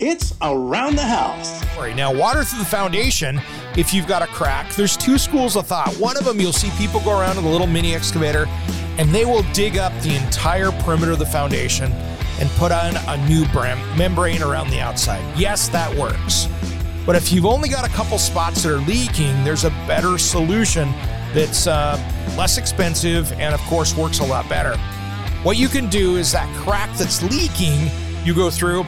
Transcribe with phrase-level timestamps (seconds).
[0.00, 1.62] It's around the house.
[1.76, 3.38] Right, now water through the foundation.
[3.76, 5.94] If you've got a crack, there's two schools of thought.
[5.96, 8.46] One of them, you'll see people go around with a little mini excavator,
[8.96, 11.92] and they will dig up the entire perimeter of the foundation
[12.40, 13.44] and put on a new
[13.94, 15.22] membrane around the outside.
[15.38, 16.48] Yes, that works.
[17.04, 20.92] But if you've only got a couple spots that are leaking, there's a better solution
[21.34, 21.98] that's uh,
[22.38, 24.78] less expensive and, of course, works a lot better.
[25.42, 27.90] What you can do is that crack that's leaking,
[28.24, 28.86] you go through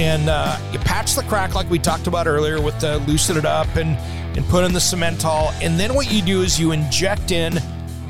[0.00, 3.44] and uh, you patch the crack like we talked about earlier with the loosen it
[3.44, 3.98] up and
[4.34, 7.52] and put in the cementol and then what you do is you inject in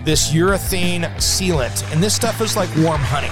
[0.04, 3.26] this urethane sealant and this stuff is like warm honey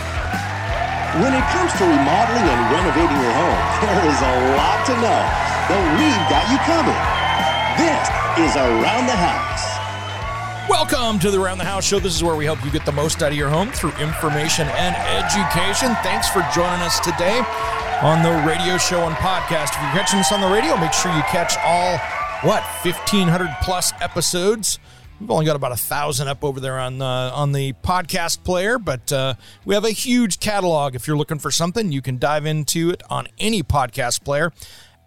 [1.23, 5.23] When it comes to remodeling and renovating your home, there is a lot to know,
[5.71, 7.03] but we've got you covered.
[7.79, 9.79] This is Around the House.
[10.69, 11.99] Welcome to the Around the House Show.
[11.99, 14.69] This is where we help you get the most out of your home through information
[14.69, 15.95] and education.
[16.03, 17.41] Thanks for joining us today
[18.03, 19.75] on the radio show and podcast.
[19.75, 21.99] If you're catching this on the radio, make sure you catch all,
[22.49, 24.79] what, 1,500 plus episodes.
[25.21, 28.79] We've only got about a thousand up over there on the on the podcast player,
[28.79, 30.95] but uh, we have a huge catalog.
[30.95, 34.53] If you're looking for something, you can dive into it on any podcast player.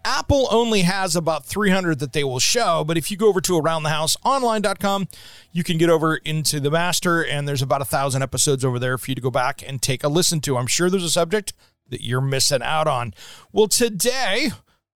[0.04, 3.52] Apple only has about 300 that they will show, but if you go over to
[3.52, 5.08] aroundthehouseonline.com,
[5.52, 8.98] you can get over into the master, and there's about a thousand episodes over there
[8.98, 10.58] for you to go back and take a listen to.
[10.58, 11.54] I'm sure there's a subject
[11.92, 13.14] that you're missing out on.
[13.52, 14.50] Well, today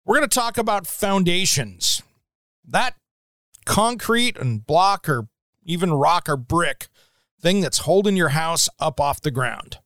[0.05, 2.03] we're going to talk about foundations.
[2.67, 2.97] That
[3.65, 5.29] concrete and block or
[5.65, 6.89] even rock or brick
[7.41, 9.79] thing that's holding your house up off the ground.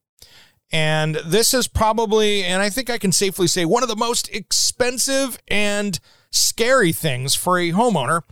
[0.73, 4.29] And this is probably, and I think I can safely say, one of the most
[4.29, 5.99] expensive and
[6.31, 8.23] scary things for a homeowner,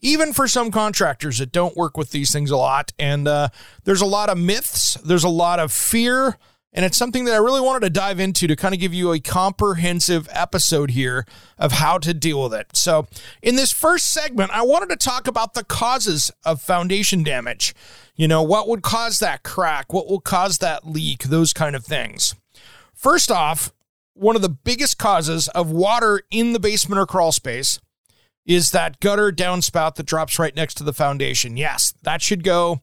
[0.00, 2.92] even for some contractors that don't work with these things a lot.
[2.98, 3.48] And uh,
[3.84, 6.36] there's a lot of myths, there's a lot of fear.
[6.76, 9.10] And it's something that I really wanted to dive into to kind of give you
[9.12, 11.24] a comprehensive episode here
[11.58, 12.76] of how to deal with it.
[12.76, 13.06] So,
[13.40, 17.74] in this first segment, I wanted to talk about the causes of foundation damage.
[18.14, 19.94] You know, what would cause that crack?
[19.94, 21.24] What will cause that leak?
[21.24, 22.34] Those kind of things.
[22.92, 23.72] First off,
[24.12, 27.80] one of the biggest causes of water in the basement or crawl space
[28.44, 31.56] is that gutter downspout that drops right next to the foundation.
[31.56, 32.82] Yes, that should go.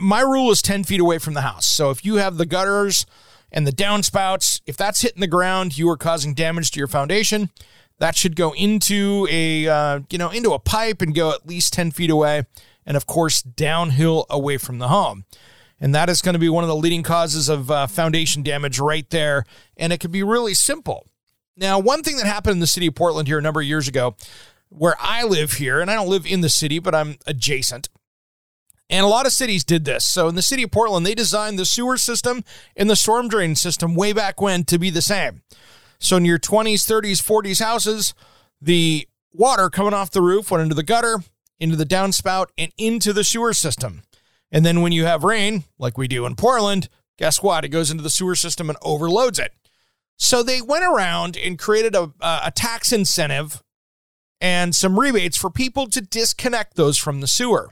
[0.00, 1.66] My rule is 10 feet away from the house.
[1.66, 3.06] So if you have the gutters
[3.52, 7.50] and the downspouts, if that's hitting the ground, you are causing damage to your foundation.
[7.98, 11.72] That should go into a uh, you know into a pipe and go at least
[11.72, 12.44] 10 feet away,
[12.84, 15.24] and of course downhill away from the home.
[15.80, 18.78] And that is going to be one of the leading causes of uh, foundation damage
[18.78, 19.44] right there.
[19.76, 21.06] And it can be really simple.
[21.56, 23.88] Now, one thing that happened in the city of Portland here a number of years
[23.88, 24.16] ago,
[24.68, 27.88] where I live here, and I don't live in the city, but I'm adjacent.
[28.88, 30.04] And a lot of cities did this.
[30.04, 32.44] So in the city of Portland, they designed the sewer system
[32.76, 35.42] and the storm drain system way back when to be the same.
[35.98, 38.14] So in your 20s, 30s, 40s houses,
[38.60, 41.18] the water coming off the roof went into the gutter,
[41.58, 44.02] into the downspout, and into the sewer system.
[44.52, 47.64] And then when you have rain, like we do in Portland, guess what?
[47.64, 49.52] It goes into the sewer system and overloads it.
[50.16, 53.62] So they went around and created a, a tax incentive
[54.40, 57.70] and some rebates for people to disconnect those from the sewer.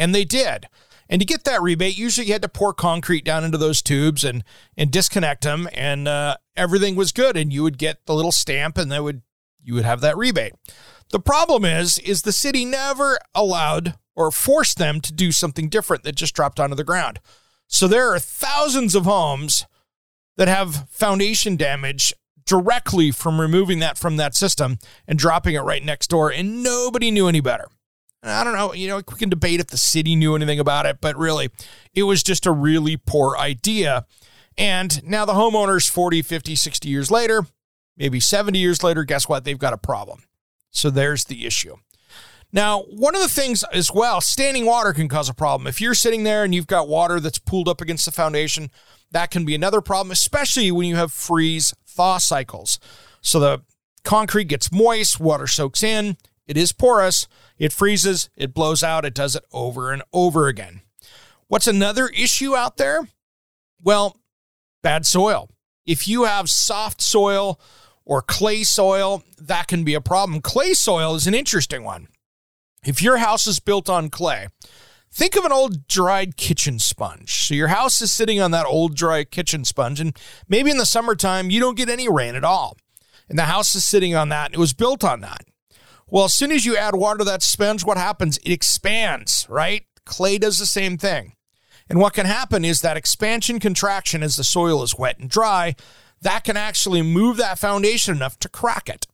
[0.00, 0.66] And they did.
[1.10, 4.24] And to get that rebate, usually you had to pour concrete down into those tubes
[4.24, 4.42] and
[4.76, 7.36] and disconnect them, and uh, everything was good.
[7.36, 9.22] And you would get the little stamp, and they would
[9.62, 10.54] you would have that rebate.
[11.10, 16.04] The problem is, is the city never allowed or forced them to do something different
[16.04, 17.20] that just dropped onto the ground.
[17.66, 19.66] So there are thousands of homes
[20.36, 22.14] that have foundation damage
[22.46, 27.10] directly from removing that from that system and dropping it right next door, and nobody
[27.10, 27.68] knew any better.
[28.22, 30.98] I don't know, you know, we can debate if the city knew anything about it,
[31.00, 31.48] but really,
[31.94, 34.06] it was just a really poor idea.
[34.58, 37.46] And now the homeowners 40, 50, 60 years later,
[37.96, 39.44] maybe 70 years later, guess what?
[39.44, 40.24] They've got a problem.
[40.70, 41.76] So there's the issue.
[42.52, 45.66] Now, one of the things as well, standing water can cause a problem.
[45.66, 48.70] If you're sitting there and you've got water that's pooled up against the foundation,
[49.12, 52.78] that can be another problem, especially when you have freeze thaw cycles.
[53.20, 53.62] So the
[54.04, 57.28] concrete gets moist, water soaks in, it is porous,
[57.60, 60.80] it freezes, it blows out, it does it over and over again.
[61.46, 63.06] What's another issue out there?
[63.82, 64.16] Well,
[64.82, 65.50] bad soil.
[65.84, 67.60] If you have soft soil
[68.04, 70.40] or clay soil, that can be a problem.
[70.40, 72.08] Clay soil is an interesting one.
[72.84, 74.48] If your house is built on clay,
[75.12, 77.46] think of an old dried kitchen sponge.
[77.46, 80.18] So your house is sitting on that old dry kitchen sponge, and
[80.48, 82.78] maybe in the summertime you don't get any rain at all.
[83.28, 85.42] And the house is sitting on that, and it was built on that.
[86.10, 88.38] Well, as soon as you add water to that sponge, what happens?
[88.38, 89.84] It expands, right?
[90.04, 91.34] Clay does the same thing.
[91.88, 95.74] And what can happen is that expansion contraction as the soil is wet and dry,
[96.20, 99.06] that can actually move that foundation enough to crack it.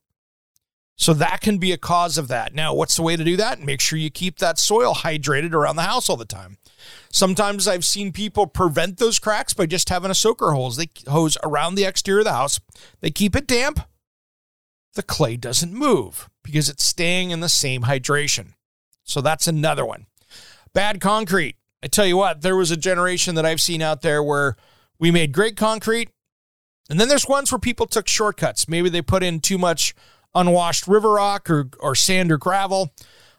[0.97, 2.55] So that can be a cause of that.
[2.55, 3.61] Now, what's the way to do that?
[3.61, 6.57] Make sure you keep that soil hydrated around the house all the time.
[7.13, 10.77] Sometimes I've seen people prevent those cracks by just having a soaker hose.
[10.77, 12.61] They hose around the exterior of the house.
[13.01, 13.81] They keep it damp.
[14.97, 18.55] The clay doesn't move because it's staying in the same hydration.
[19.05, 20.07] So that's another one.
[20.73, 21.57] Bad concrete.
[21.83, 24.57] I tell you what, there was a generation that I've seen out there where
[24.99, 26.09] we made great concrete.
[26.89, 28.69] And then there's ones where people took shortcuts.
[28.69, 29.95] Maybe they put in too much
[30.35, 32.95] unwashed river rock or, or sand or gravel.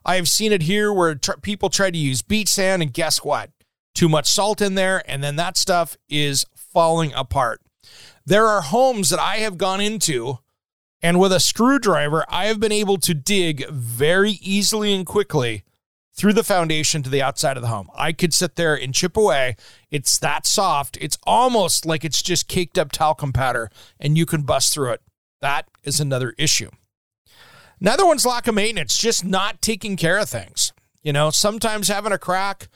[0.06, 3.24] I have seen it here where tr- people try to use beach sand, and guess
[3.24, 3.50] what?
[3.96, 7.62] Too much salt in there, and then that stuff is falling apart.
[8.26, 10.38] There are homes that I have gone into,
[11.02, 15.64] and with a screwdriver, I have been able to dig very easily and quickly
[16.16, 17.90] through the foundation to the outside of the home.
[17.96, 19.56] I could sit there and chip away.
[19.92, 20.98] It's that soft.
[21.00, 25.02] It's almost like it's just caked up talcum powder, and you can bust through it.
[25.42, 26.72] That is another issue.
[27.80, 30.74] Another one's lack of maintenance, just not taking care of things.
[31.04, 32.70] You know, sometimes having a crack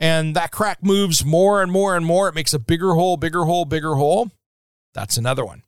[0.00, 3.44] and that crack moves more and more and more, it makes a bigger hole, bigger
[3.44, 4.32] hole, bigger hole.
[4.92, 5.62] That's another one.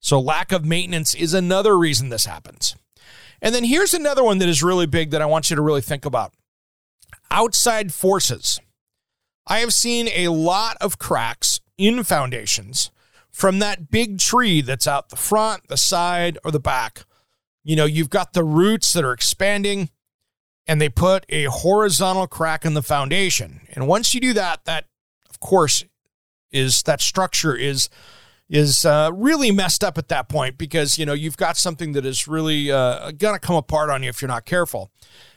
[0.00, 2.74] So, lack of maintenance is another reason this happens.
[3.42, 5.80] And then here's another one that is really big that I want you to really
[5.80, 6.32] think about
[7.30, 8.60] outside forces.
[9.46, 12.90] I have seen a lot of cracks in foundations
[13.30, 17.04] from that big tree that's out the front, the side, or the back
[17.62, 19.90] you know, you've got the roots that are expanding
[20.66, 23.60] and they put a horizontal crack in the foundation.
[23.74, 24.86] And once you do that, that
[25.28, 25.84] of course
[26.50, 27.88] is that structure is
[28.50, 32.04] is uh, really messed up at that point because you know you've got something that
[32.04, 34.90] is really uh, gonna come apart on you if you're not careful.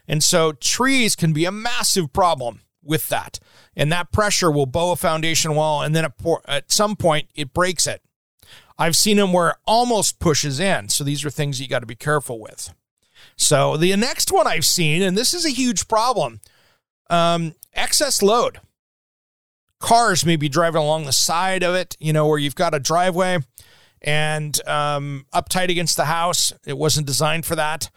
[0.08, 3.40] And so trees can be a massive problem with that,
[3.76, 6.08] and that pressure will bow a foundation wall, and then
[6.48, 8.02] at some point it breaks it.
[8.78, 10.90] I've seen them where it almost pushes in.
[10.90, 12.74] So these are things you got to be careful with.
[13.38, 16.42] So the next one I've seen, and this is a huge problem,
[17.10, 18.60] um, excess load.
[19.84, 22.80] Cars may be driving along the side of it, you know, where you've got a
[22.80, 23.40] driveway
[24.02, 26.54] and um, up tight against the house.
[26.66, 27.90] It wasn't designed for that.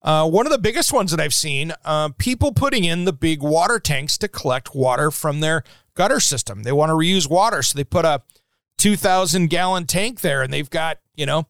[0.00, 3.42] Uh, one of the biggest ones that I've seen, uh, people putting in the big
[3.42, 5.62] water tanks to collect water from their
[5.92, 6.62] gutter system.
[6.62, 8.22] They want to reuse water, so they put a
[8.78, 11.48] 2,000 gallon tank there and they've got, you know,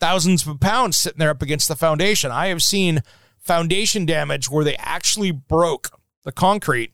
[0.00, 2.32] thousands of pounds sitting there up against the foundation.
[2.32, 3.04] I have seen
[3.38, 5.90] foundation damage where they actually broke
[6.24, 6.92] the concrete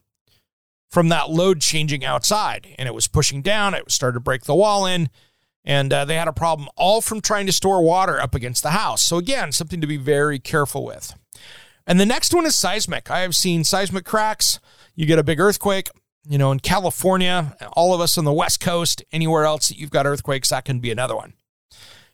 [0.90, 3.74] from that load changing outside and it was pushing down.
[3.74, 5.10] It started to break the wall in
[5.64, 8.70] and uh, they had a problem all from trying to store water up against the
[8.70, 9.02] house.
[9.02, 11.14] So, again, something to be very careful with.
[11.86, 13.10] And the next one is seismic.
[13.10, 14.60] I have seen seismic cracks.
[14.94, 15.90] You get a big earthquake,
[16.26, 19.90] you know, in California, all of us on the West Coast, anywhere else that you've
[19.90, 21.34] got earthquakes, that can be another one.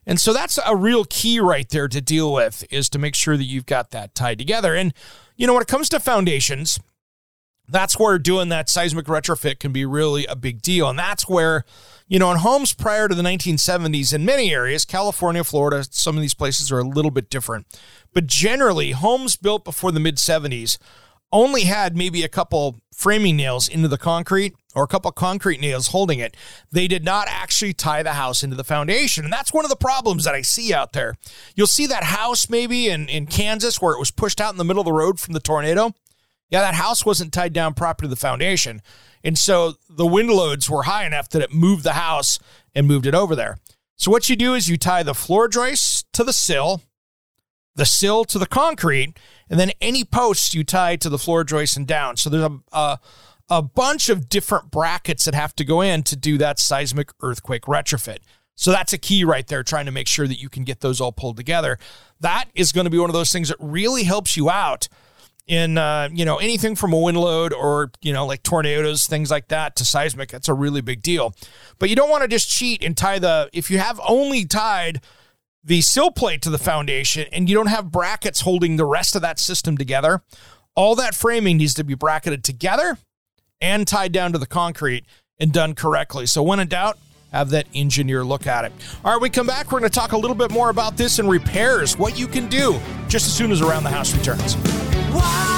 [0.05, 3.37] And so that's a real key right there to deal with is to make sure
[3.37, 4.75] that you've got that tied together.
[4.75, 4.93] And,
[5.35, 6.79] you know, when it comes to foundations,
[7.67, 10.89] that's where doing that seismic retrofit can be really a big deal.
[10.89, 11.63] And that's where,
[12.07, 16.21] you know, in homes prior to the 1970s, in many areas, California, Florida, some of
[16.21, 17.65] these places are a little bit different.
[18.13, 20.77] But generally, homes built before the mid 70s
[21.31, 25.87] only had maybe a couple framing nails into the concrete or a couple concrete nails
[25.87, 26.37] holding it.
[26.71, 29.25] They did not actually tie the house into the foundation.
[29.25, 31.15] And that's one of the problems that I see out there.
[31.55, 34.63] You'll see that house maybe in, in Kansas where it was pushed out in the
[34.63, 35.93] middle of the road from the tornado.
[36.49, 38.81] Yeah, that house wasn't tied down properly to the foundation.
[39.23, 42.37] And so the wind loads were high enough that it moved the house
[42.75, 43.57] and moved it over there.
[43.95, 46.81] So what you do is you tie the floor joists to the sill,
[47.75, 49.17] the sill to the concrete,
[49.49, 52.17] and then any posts you tie to the floor joist and down.
[52.17, 52.99] So there's a, a,
[53.49, 57.63] a bunch of different brackets that have to go in to do that seismic earthquake
[57.63, 58.19] retrofit.
[58.55, 61.01] So that's a key right there, trying to make sure that you can get those
[61.01, 61.77] all pulled together.
[62.19, 64.87] That is going to be one of those things that really helps you out
[65.47, 69.29] in uh, you know anything from a wind load or you know like tornadoes, things
[69.29, 70.29] like that to seismic.
[70.29, 71.35] That's a really big deal.
[71.79, 75.01] But you don't want to just cheat and tie the if you have only tied
[75.63, 79.21] the sill plate to the foundation and you don't have brackets holding the rest of
[79.23, 80.21] that system together,
[80.75, 82.97] all that framing needs to be bracketed together
[83.61, 85.05] and tied down to the concrete
[85.39, 86.25] and done correctly.
[86.25, 86.97] So when in doubt,
[87.31, 88.71] have that engineer look at it.
[89.03, 89.71] All right, we come back.
[89.71, 92.47] We're going to talk a little bit more about this and repairs, what you can
[92.47, 94.55] do just as soon as Around the House returns.
[95.15, 95.54] Why,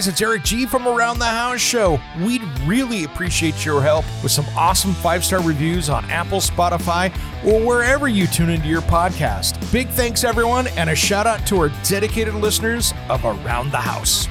[0.00, 2.00] guys, it's Eric G from Around the House Show.
[2.22, 7.14] We'd really appreciate your help with some awesome five star reviews on Apple, Spotify,
[7.44, 9.60] or wherever you tune into your podcast.
[9.70, 14.26] Big thanks, everyone, and a shout out to our dedicated listeners of Around the House.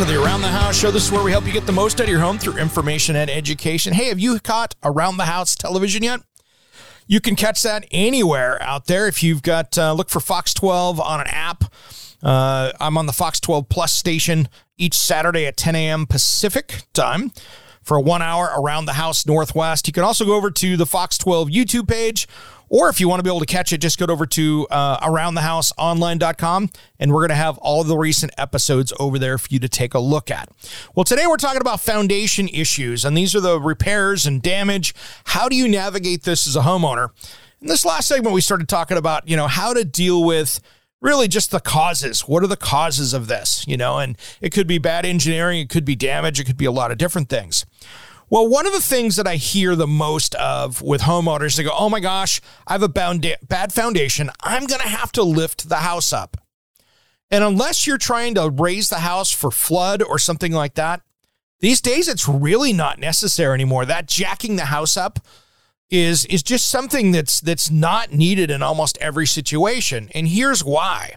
[0.00, 0.90] To the Around the House show.
[0.90, 3.16] This is where we help you get the most out of your home through information
[3.16, 3.92] and education.
[3.92, 6.20] Hey, have you caught Around the House television yet?
[7.06, 9.08] You can catch that anywhere out there.
[9.08, 11.64] If you've got, uh, look for Fox 12 on an app.
[12.22, 16.06] Uh, I'm on the Fox 12 Plus station each Saturday at 10 a.m.
[16.06, 17.30] Pacific time
[17.82, 19.86] for a one hour Around the House Northwest.
[19.86, 22.26] You can also go over to the Fox 12 YouTube page
[22.70, 25.00] or if you want to be able to catch it, just go over to uh,
[25.00, 29.68] aroundthehouseonline.com and we're going to have all the recent episodes over there for you to
[29.68, 30.48] take a look at.
[30.94, 34.94] Well, today we're talking about foundation issues, and these are the repairs and damage.
[35.24, 37.10] How do you navigate this as a homeowner?
[37.60, 40.60] In this last segment, we started talking about, you know, how to deal with
[41.02, 42.20] really just the causes.
[42.22, 43.66] What are the causes of this?
[43.66, 46.66] You know, and it could be bad engineering, it could be damage, it could be
[46.66, 47.66] a lot of different things.
[48.30, 51.74] Well, one of the things that I hear the most of with homeowners, they go,
[51.76, 54.30] oh my gosh, I have a bad foundation.
[54.40, 56.36] I'm going to have to lift the house up.
[57.28, 61.02] And unless you're trying to raise the house for flood or something like that,
[61.58, 63.84] these days it's really not necessary anymore.
[63.84, 65.18] That jacking the house up
[65.90, 70.08] is, is just something that's, that's not needed in almost every situation.
[70.14, 71.16] And here's why.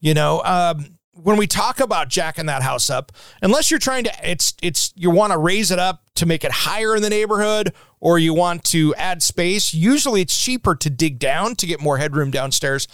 [0.00, 3.12] You know, um, when we talk about jacking that house up,
[3.42, 6.50] unless you're trying to, it's, it's, you want to raise it up to make it
[6.50, 11.18] higher in the neighborhood or you want to add space, usually it's cheaper to dig
[11.18, 12.88] down to get more headroom downstairs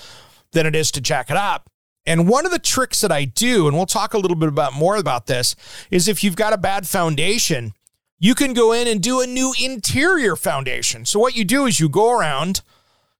[0.52, 1.70] than it is to jack it up.
[2.06, 4.72] And one of the tricks that I do, and we'll talk a little bit about
[4.72, 5.56] more about this,
[5.90, 7.72] is if you've got a bad foundation,
[8.18, 11.04] you can go in and do a new interior foundation.
[11.04, 12.62] So what you do is you go around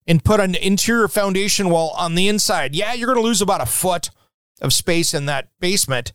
[0.06, 2.76] and put an interior foundation wall on the inside.
[2.76, 4.10] Yeah, you're going to lose about a foot
[4.60, 6.12] of space in that basement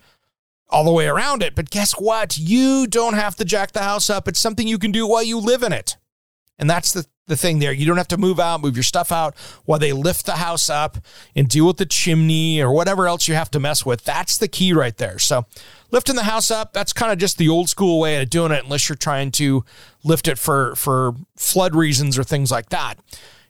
[0.69, 1.53] all the way around it.
[1.53, 2.37] But guess what?
[2.37, 4.27] You don't have to jack the house up.
[4.27, 5.97] It's something you can do while you live in it.
[6.57, 7.73] And that's the, the thing there.
[7.73, 10.69] You don't have to move out, move your stuff out while they lift the house
[10.69, 10.97] up
[11.35, 14.03] and deal with the chimney or whatever else you have to mess with.
[14.03, 15.17] That's the key right there.
[15.17, 15.45] So,
[15.89, 18.63] lifting the house up, that's kind of just the old school way of doing it,
[18.63, 19.65] unless you're trying to
[20.03, 22.95] lift it for, for flood reasons or things like that.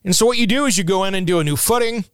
[0.05, 2.05] And so, what you do is you go in and do a new footing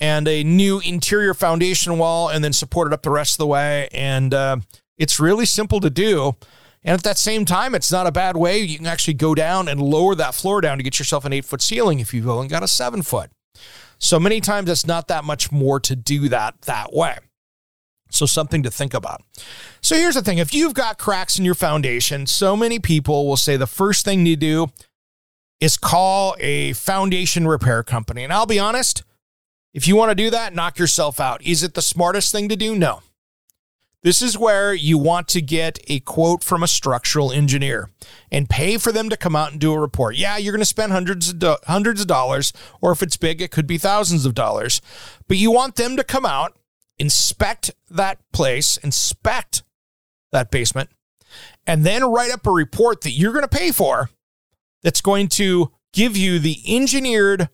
[0.00, 3.46] and a new interior foundation wall and then support it up the rest of the
[3.46, 3.88] way.
[3.92, 4.56] And uh,
[4.96, 6.36] it's really simple to do.
[6.82, 8.58] And at that same time, it's not a bad way.
[8.58, 11.44] You can actually go down and lower that floor down to get yourself an eight
[11.44, 13.30] foot ceiling if you've only got a seven foot.
[13.98, 17.18] So many times it's not that much more to do that that way.
[18.10, 19.22] So something to think about.
[19.82, 23.36] So here's the thing if you've got cracks in your foundation, so many people will
[23.36, 24.68] say the first thing to do
[25.60, 28.24] is call a foundation repair company.
[28.24, 29.04] And I'll be honest,
[29.72, 31.42] if you want to do that, knock yourself out.
[31.42, 32.76] Is it the smartest thing to do?
[32.76, 33.02] No.
[34.02, 37.90] This is where you want to get a quote from a structural engineer
[38.32, 40.16] and pay for them to come out and do a report.
[40.16, 43.42] Yeah, you're going to spend hundreds of do- hundreds of dollars, or if it's big,
[43.42, 44.80] it could be thousands of dollars.
[45.28, 46.58] But you want them to come out,
[46.98, 49.64] inspect that place, inspect
[50.32, 50.88] that basement,
[51.66, 54.08] and then write up a report that you're going to pay for
[54.82, 57.50] that's going to give you the engineered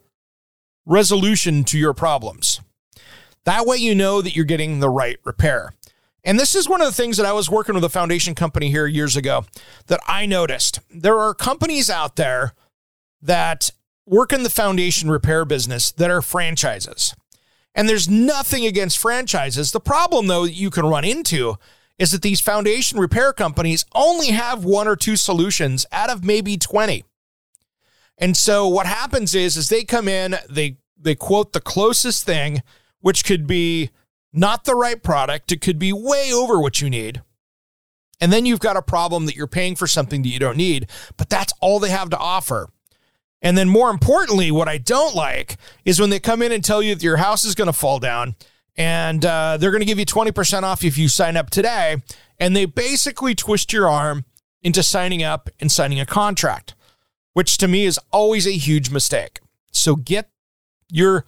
[0.87, 2.61] resolution to your problems.
[3.45, 5.75] That way, you know that you're getting the right repair.
[6.25, 8.71] And this is one of the things that I was working with a foundation company
[8.71, 9.45] here years ago
[9.87, 10.81] that I noticed.
[10.91, 12.55] There are companies out there
[13.23, 13.71] that
[14.07, 17.15] work in the foundation repair business that are franchises.
[17.77, 19.71] And there's nothing against franchises.
[19.71, 21.57] The problem, though, that you can run into
[21.99, 26.57] is that these foundation repair companies only have one or two solutions out of maybe
[26.57, 27.05] 20.
[28.19, 32.63] And so what happens is is they come in, they they quote the closest thing,
[33.01, 33.91] which could be
[34.33, 37.23] not the right product, it could be way over what you need.
[38.21, 40.89] And then you've got a problem that you're paying for something that you don't need,
[41.17, 42.71] but that's all they have to offer.
[43.43, 46.83] And then more importantly, what I don't like is when they come in and tell
[46.83, 48.35] you that your house is going to fall down
[48.77, 52.03] and uh, they're going to give you 20% off if you sign up today.
[52.39, 54.25] and they basically twist your arm
[54.63, 56.75] into signing up and signing a contract,
[57.37, 59.41] which to me is always a huge mistake.
[59.71, 60.31] So get
[60.91, 61.27] your,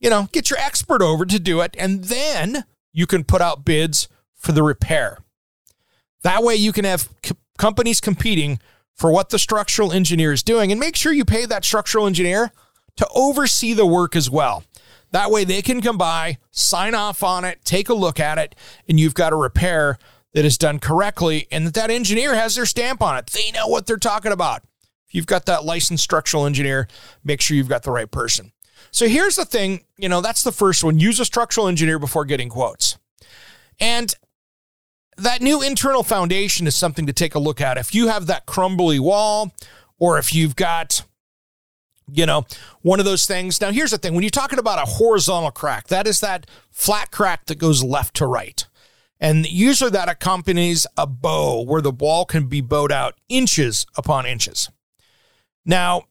[0.00, 3.62] you know, get your expert over to do it, and then you can put out
[3.62, 5.18] bids for the repair.
[6.22, 8.60] That way you can have co- companies competing
[8.94, 12.50] for what the structural engineer is doing and make sure you pay that structural engineer
[12.96, 14.64] to oversee the work as well.
[15.10, 18.54] That way they can come by, sign off on it, take a look at it,
[18.88, 19.98] and you've got a repair
[20.32, 23.26] that is done correctly and that that engineer has their stamp on it.
[23.26, 24.62] They know what they're talking about.
[25.12, 26.88] You've got that licensed structural engineer,
[27.22, 28.52] make sure you've got the right person.
[28.90, 30.98] So here's the thing, you know, that's the first one.
[30.98, 32.98] Use a structural engineer before getting quotes.
[33.78, 34.12] And
[35.16, 37.78] that new internal foundation is something to take a look at.
[37.78, 39.52] If you have that crumbly wall,
[39.98, 41.04] or if you've got,
[42.12, 42.44] you know,
[42.80, 43.60] one of those things.
[43.60, 47.12] Now, here's the thing when you're talking about a horizontal crack, that is that flat
[47.12, 48.66] crack that goes left to right.
[49.20, 54.26] And usually that accompanies a bow where the wall can be bowed out inches upon
[54.26, 54.68] inches.
[55.64, 56.04] Now,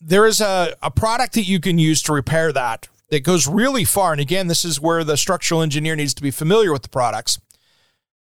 [0.00, 3.84] there is a, a product that you can use to repair that that goes really
[3.84, 4.12] far.
[4.12, 7.38] And again, this is where the structural engineer needs to be familiar with the products.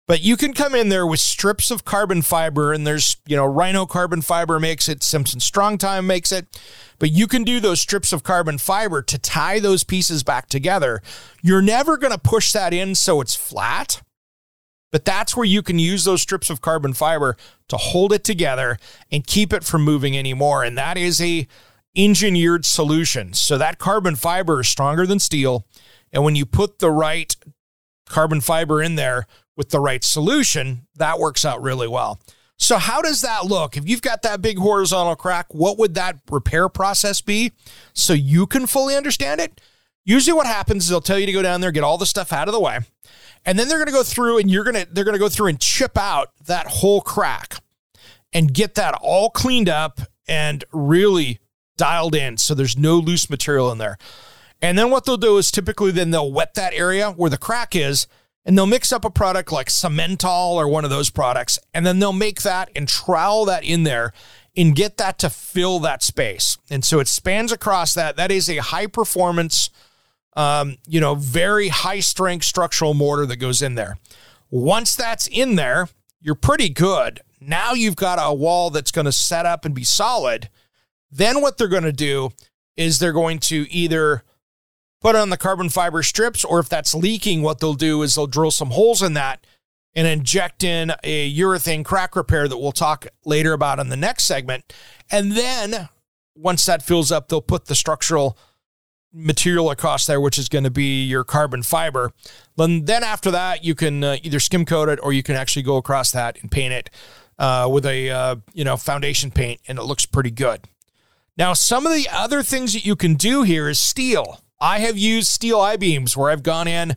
[0.07, 3.45] But you can come in there with strips of carbon fiber, and there's, you know,
[3.45, 6.47] Rhino carbon fiber makes it, Simpson Strong-Tie makes it.
[6.99, 11.03] But you can do those strips of carbon fiber to tie those pieces back together.
[11.43, 14.01] You're never going to push that in so it's flat.
[14.91, 17.37] But that's where you can use those strips of carbon fiber
[17.69, 18.79] to hold it together
[19.13, 20.65] and keep it from moving anymore.
[20.65, 21.47] And that is a
[21.97, 23.35] engineered solution.
[23.35, 25.67] So that carbon fiber is stronger than steel.
[26.13, 27.35] And when you put the right
[28.09, 29.27] carbon fiber in there
[29.57, 32.21] with the right solution, that works out really well.
[32.61, 33.77] So, how does that look?
[33.77, 37.53] If you've got that big horizontal crack, what would that repair process be
[37.93, 39.61] so you can fully understand it?
[40.09, 42.33] Usually, what happens is they'll tell you to go down there, get all the stuff
[42.33, 42.79] out of the way,
[43.45, 45.29] and then they're going to go through and you're going to they're going to go
[45.29, 47.57] through and chip out that whole crack
[48.33, 51.41] and get that all cleaned up and really
[51.77, 53.99] dialed in so there's no loose material in there.
[54.63, 57.77] And then what they'll do is typically then they'll wet that area where the crack
[57.77, 58.07] is
[58.47, 61.99] and they'll mix up a product like Cementol or one of those products and then
[61.99, 64.15] they'll make that and trowel that in there
[64.57, 66.57] and get that to fill that space.
[66.71, 68.17] And so it spans across that.
[68.17, 69.69] That is a high performance
[70.39, 73.99] um, you know, very high strength structural mortar that goes in there.
[74.51, 75.89] Once that's in there,
[76.21, 77.21] you're pretty good.
[77.41, 80.49] Now you've got a wall that's going to set up and be solid.
[81.11, 82.31] Then what they're going to do
[82.77, 84.23] is they're going to either
[85.01, 88.29] put on the carbon fiber strips, or if that's leaking, what they'll do is they'll
[88.29, 89.45] drill some holes in that
[89.93, 94.25] and inject in a urethane crack repair that we'll talk later about in the next
[94.25, 94.73] segment.
[95.11, 95.89] And then
[96.37, 98.39] once that fills up, they'll put the structural
[99.13, 102.13] material across there, which is going to be your carbon fiber.
[102.57, 105.63] Then, then after that, you can uh, either skim coat it or you can actually
[105.63, 106.91] go across that and paint it
[107.39, 110.61] uh, with a uh, you know foundation paint, and it looks pretty good.
[111.37, 114.41] Now, some of the other things that you can do here is steel.
[114.61, 116.97] I have used steel I beams where I've gone in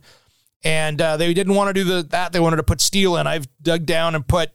[0.64, 3.26] and uh, they didn't want to do the, that; they wanted to put steel in.
[3.26, 4.50] I've dug down and put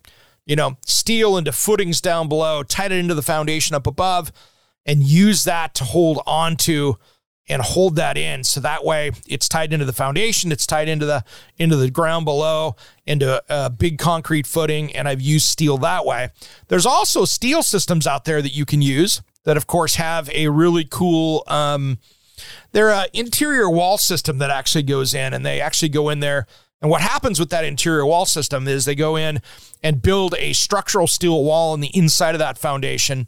[0.45, 4.31] you know steel into footings down below, tied it into the foundation up above,
[4.85, 6.95] and use that to hold onto
[7.47, 8.43] and hold that in.
[8.43, 11.23] So that way it's tied into the foundation it's tied into the
[11.57, 16.29] into the ground below into a big concrete footing and i've used steel that way.
[16.67, 20.49] There's also steel systems out there that you can use that of course have a
[20.49, 21.99] really cool um,
[22.71, 26.45] they're an interior wall system that actually goes in and they actually go in there.
[26.81, 29.41] And what happens with that interior wall system is they go in
[29.81, 33.27] and build a structural steel wall on the inside of that foundation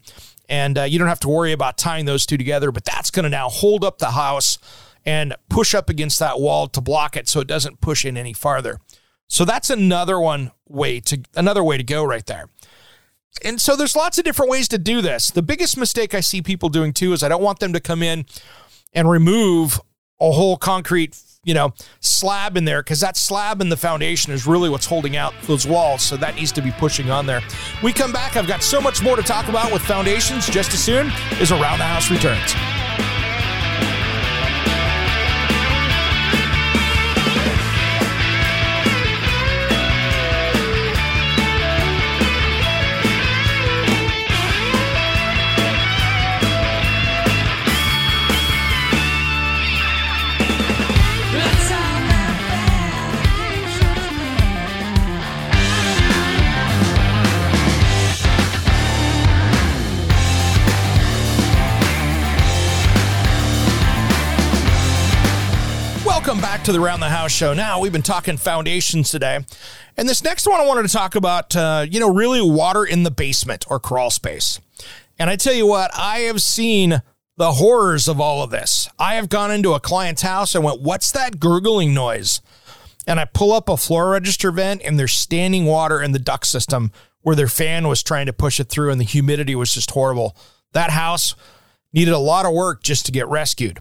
[0.50, 2.70] and uh, you don't have to worry about tying those two together.
[2.72, 4.58] But that's going to now hold up the house
[5.06, 8.34] and push up against that wall to block it so it doesn't push in any
[8.34, 8.78] farther.
[9.28, 12.48] So that's another one way to another way to go right there.
[13.44, 15.30] And so there's lots of different ways to do this.
[15.30, 18.02] The biggest mistake I see people doing too is I don't want them to come
[18.02, 18.26] in
[18.92, 19.80] and remove
[20.20, 24.46] a whole concrete you know, slab in there because that slab in the foundation is
[24.46, 26.02] really what's holding out those walls.
[26.02, 27.40] So that needs to be pushing on there.
[27.82, 28.36] We come back.
[28.36, 31.78] I've got so much more to talk about with foundations just as soon as Around
[31.78, 32.79] the House returns.
[66.70, 67.52] To the Round the House show.
[67.52, 69.40] Now, we've been talking foundations today.
[69.96, 73.02] And this next one, I wanted to talk about, uh, you know, really water in
[73.02, 74.60] the basement or crawl space.
[75.18, 77.02] And I tell you what, I have seen
[77.36, 78.88] the horrors of all of this.
[79.00, 82.40] I have gone into a client's house and went, What's that gurgling noise?
[83.04, 86.46] And I pull up a floor register vent, and there's standing water in the duct
[86.46, 89.90] system where their fan was trying to push it through, and the humidity was just
[89.90, 90.36] horrible.
[90.72, 91.34] That house
[91.92, 93.80] needed a lot of work just to get rescued.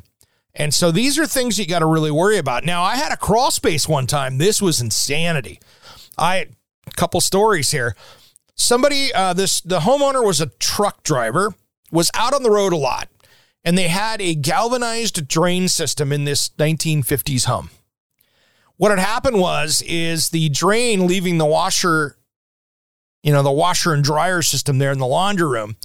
[0.55, 2.65] And so these are things you got to really worry about.
[2.65, 4.37] Now, I had a crawl space one time.
[4.37, 5.59] This was insanity.
[6.17, 6.47] I
[6.87, 7.95] a couple stories here.
[8.55, 11.53] Somebody, uh, this the homeowner was a truck driver,
[11.91, 13.09] was out on the road a lot,
[13.63, 17.69] and they had a galvanized drain system in this 1950s home.
[18.75, 22.17] What had happened was is the drain leaving the washer,
[23.23, 25.75] you know, the washer and dryer system there in the laundry room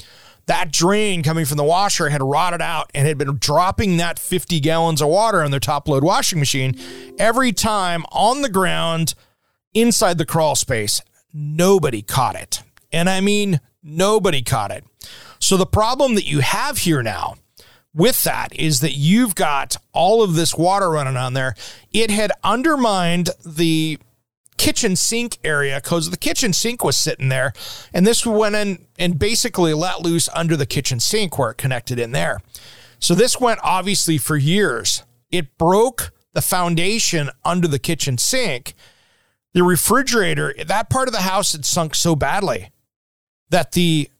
[0.46, 4.60] that drain coming from the washer had rotted out and had been dropping that 50
[4.60, 6.78] gallons of water on their top load washing machine
[7.18, 9.14] every time on the ground
[9.72, 11.00] inside the crawl space.
[11.32, 12.62] Nobody caught it.
[12.92, 14.84] And I mean, nobody caught it.
[15.38, 17.34] So the problem that you have here now
[17.94, 21.54] with that is that you've got all of this water running on there.
[21.92, 23.98] It had undermined the
[24.56, 27.52] kitchen sink area because the kitchen sink was sitting there.
[27.92, 31.98] And this went in and basically let loose under the kitchen sink where it connected
[31.98, 32.40] in there.
[32.98, 35.02] So this went obviously for years.
[35.30, 38.74] It broke the foundation under the kitchen sink.
[39.52, 42.70] The refrigerator, that part of the house had sunk so badly
[43.50, 44.10] that the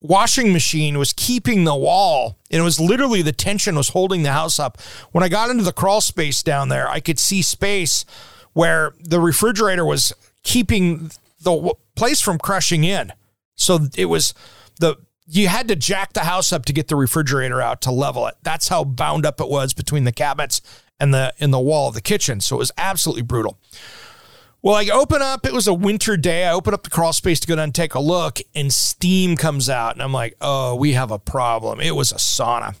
[0.00, 4.32] washing machine was keeping the wall and it was literally the tension was holding the
[4.32, 4.80] house up.
[5.12, 8.04] When I got into the crawl space down there, I could see space
[8.58, 13.12] where the refrigerator was keeping the place from crushing in.
[13.54, 14.34] So it was
[14.80, 14.96] the
[15.28, 18.34] you had to jack the house up to get the refrigerator out to level it.
[18.42, 20.60] That's how bound up it was between the cabinets
[20.98, 22.40] and the in the wall of the kitchen.
[22.40, 23.60] So it was absolutely brutal.
[24.60, 26.44] Well, I open up, it was a winter day.
[26.44, 29.36] I open up the crawl space to go down and take a look, and steam
[29.36, 29.92] comes out.
[29.92, 31.80] And I'm like, oh, we have a problem.
[31.80, 32.74] It was a sauna.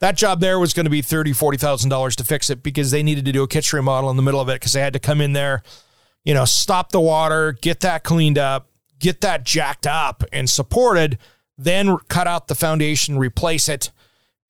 [0.00, 2.90] That job there was going to be thirty, forty thousand dollars to fix it because
[2.90, 4.92] they needed to do a kitchen remodel in the middle of it because they had
[4.92, 5.62] to come in there,
[6.24, 11.18] you know, stop the water, get that cleaned up, get that jacked up and supported,
[11.56, 13.90] then cut out the foundation, replace it,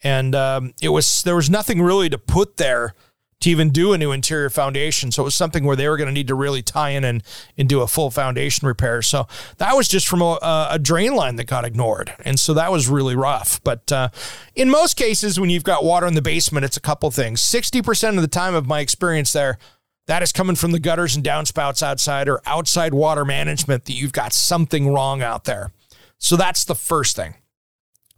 [0.02, 2.94] and um, it was there was nothing really to put there
[3.40, 5.12] to even do a new interior foundation.
[5.12, 7.22] So it was something where they were going to need to really tie in and,
[7.58, 9.02] and do a full foundation repair.
[9.02, 9.26] So
[9.58, 12.14] that was just from a, a drain line that got ignored.
[12.24, 13.62] And so that was really rough.
[13.62, 14.08] But uh,
[14.54, 17.42] in most cases, when you've got water in the basement, it's a couple things.
[17.42, 19.58] 60% of the time of my experience there,
[20.06, 24.12] that is coming from the gutters and downspouts outside or outside water management that you've
[24.12, 25.72] got something wrong out there.
[26.18, 27.34] So that's the first thing.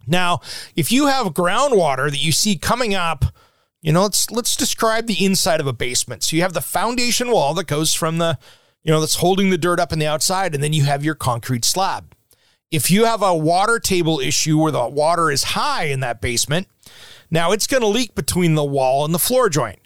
[0.07, 0.39] Now,
[0.75, 3.25] if you have groundwater that you see coming up,
[3.81, 6.23] you know, let's let's describe the inside of a basement.
[6.23, 8.37] So you have the foundation wall that goes from the,
[8.83, 11.15] you know, that's holding the dirt up in the outside, and then you have your
[11.15, 12.13] concrete slab.
[12.71, 16.67] If you have a water table issue where the water is high in that basement,
[17.31, 19.79] now it's going to leak between the wall and the floor joint.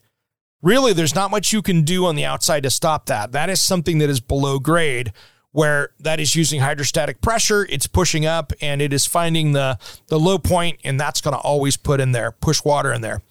[0.62, 3.32] Really, there's not much you can do on the outside to stop that.
[3.32, 5.14] That is something that is below grade
[5.52, 9.78] where that is using hydrostatic pressure, it's pushing up and it is finding the
[10.08, 13.22] the low point and that's going to always put in there, push water in there.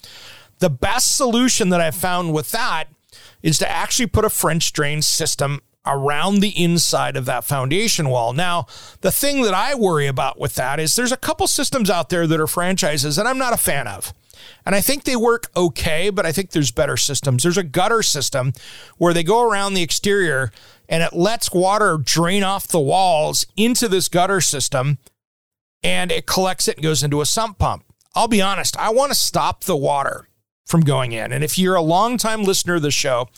[0.63, 2.85] The best solution that I've found with that
[3.43, 8.33] is to actually put a French drain system around the inside of that foundation wall.
[8.33, 8.67] Now,
[9.01, 12.29] the thing that I worry about with that is there's a couple systems out there
[12.29, 14.15] that are franchises that I'm not a fan of.
[14.65, 17.43] And I think they work okay, but I think there's better systems.
[17.43, 18.53] There's a gutter system
[18.99, 20.53] where they go around the exterior
[20.89, 24.99] and it lets water drain off the walls into this gutter system
[25.83, 27.85] and it collects it and goes into a sump pump.
[28.15, 30.29] I'll be honest, I want to stop the water
[30.67, 31.33] from going in.
[31.33, 33.29] And if you're a longtime listener of the show,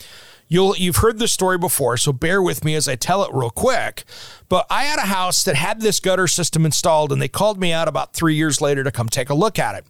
[0.49, 3.51] you'll you've heard this story before, so bear with me as I tell it real
[3.51, 4.05] quick.
[4.49, 7.73] But I had a house that had this gutter system installed, and they called me
[7.73, 9.85] out about three years later to come take a look at it.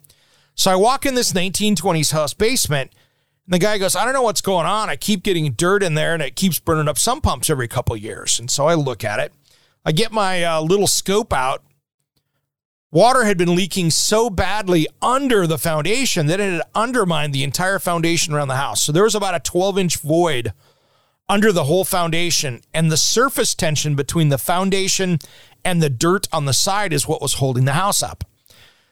[0.55, 2.91] So I walk in this 1920s house basement,
[3.45, 4.89] and the guy goes, I don't know what's going on.
[4.89, 7.95] I keep getting dirt in there, and it keeps burning up sump pumps every couple
[7.97, 8.39] years.
[8.39, 9.33] And so I look at it.
[9.85, 11.61] I get my uh, little scope out
[12.95, 17.77] Water had been leaking so badly under the foundation that it had undermined the entire
[17.77, 18.81] foundation around the house.
[18.81, 20.53] So there was about a 12 inch void
[21.27, 25.19] under the whole foundation, and the surface tension between the foundation
[25.65, 28.23] and the dirt on the side is what was holding the house up.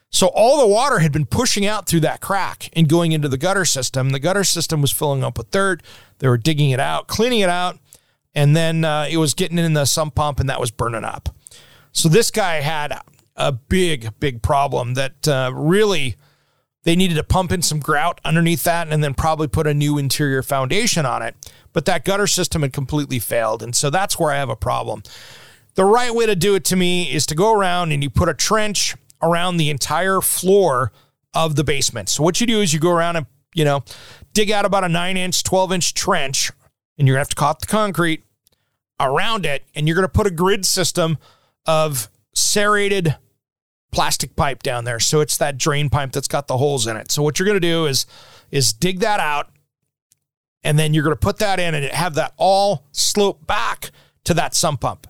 [0.09, 3.37] So all the water had been pushing out through that crack and going into the
[3.37, 4.09] gutter system.
[4.09, 5.81] The gutter system was filling up with dirt.
[6.19, 7.79] They were digging it out, cleaning it out,
[8.35, 11.29] and then uh, it was getting in the sump pump, and that was burning up.
[11.93, 12.99] So this guy had
[13.35, 16.15] a big, big problem that uh, really
[16.83, 19.97] they needed to pump in some grout underneath that and then probably put a new
[19.97, 21.35] interior foundation on it.
[21.71, 23.63] But that gutter system had completely failed.
[23.63, 25.03] And so that's where I have a problem.
[25.75, 28.29] The right way to do it to me is to go around and you put
[28.29, 30.91] a trench around the entire floor
[31.33, 32.09] of the basement.
[32.09, 33.83] So what you do is you go around and, you know,
[34.33, 36.51] dig out about a nine inch, 12 inch trench,
[36.97, 38.23] and you're gonna have to cut the concrete
[38.99, 41.17] around it, and you're gonna put a grid system
[41.65, 43.15] of serrated
[43.93, 44.99] plastic pipe down there.
[44.99, 47.11] So it's that drain pipe that's got the holes in it.
[47.11, 48.05] So what you're gonna do is
[48.51, 49.49] is dig that out,
[50.63, 53.91] and then you're gonna put that in and have that all slope back
[54.25, 55.07] to that sump pump.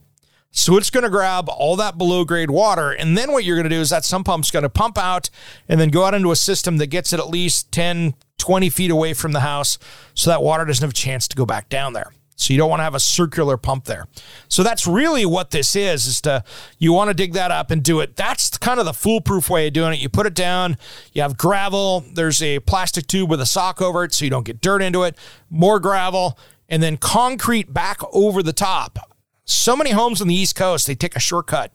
[0.55, 2.91] So it's going to grab all that below grade water.
[2.91, 5.31] And then what you're going to do is that sump pump's going to pump out
[5.67, 8.91] and then go out into a system that gets it at least 10, 20 feet
[8.91, 9.79] away from the house
[10.13, 12.13] so that water doesn't have a chance to go back down there.
[12.35, 14.07] So you don't want to have a circular pump there.
[14.47, 16.43] So that's really what this is, is to,
[16.77, 18.15] you want to dig that up and do it.
[18.15, 19.99] That's kind of the foolproof way of doing it.
[19.99, 20.77] You put it down,
[21.13, 24.45] you have gravel, there's a plastic tube with a sock over it so you don't
[24.45, 25.17] get dirt into it,
[25.49, 26.37] more gravel,
[26.69, 29.13] and then concrete back over the top
[29.45, 31.73] so many homes on the East Coast, they take a shortcut,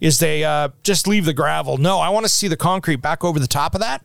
[0.00, 1.78] is they uh, just leave the gravel.
[1.78, 4.04] No, I want to see the concrete back over the top of that.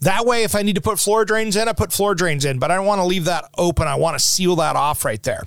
[0.00, 2.58] That way, if I need to put floor drains in, I put floor drains in,
[2.58, 3.86] but I don't want to leave that open.
[3.88, 5.44] I want to seal that off right there.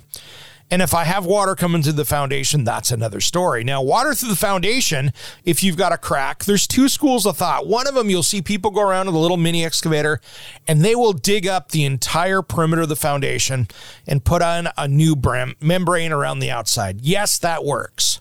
[0.70, 3.64] And if I have water coming through the foundation, that's another story.
[3.64, 5.12] Now, water through the foundation,
[5.44, 7.66] if you've got a crack, there's two schools of thought.
[7.66, 10.20] One of them, you'll see people go around with a little mini excavator
[10.66, 13.68] and they will dig up the entire perimeter of the foundation
[14.06, 17.02] and put on a new brim, membrane around the outside.
[17.02, 18.20] Yes, that works.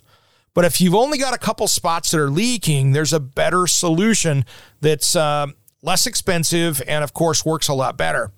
[0.53, 4.45] But if you've only got a couple spots that are leaking, there's a better solution
[4.81, 5.47] that's uh,
[5.84, 8.32] less expensive and, of course, works a lot better.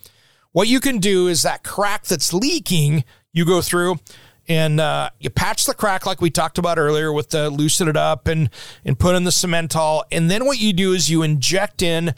[0.52, 4.00] What you can do is that crack that's leaking, you go through
[4.48, 7.98] and uh, you patch the crack like we talked about earlier with the loosen it
[7.98, 8.50] up and
[8.84, 10.06] and put in the Cemental.
[10.12, 12.14] And then what you do is you inject in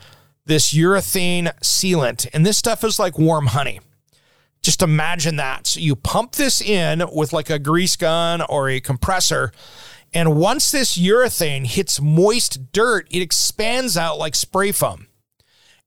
[0.45, 3.81] this urethane sealant, and this stuff is like warm honey.
[4.61, 5.67] Just imagine that.
[5.67, 9.51] So you pump this in with like a grease gun or a compressor.
[10.13, 15.06] And once this urethane hits moist dirt, it expands out like spray foam